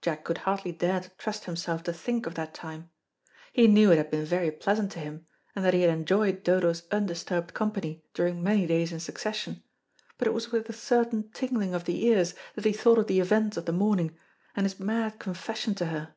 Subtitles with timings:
[0.00, 2.88] Jack could hardly dare to trust himself to think of that time.
[3.52, 6.84] He knew it had been very pleasant to him, and that he had enjoyed Dodo's
[6.90, 9.62] undisturbed company during many days in succession,
[10.16, 13.20] but it was with a certain tingling of the ears that he thought of the
[13.20, 14.16] events of the morning,
[14.54, 16.14] and his mad confession to her.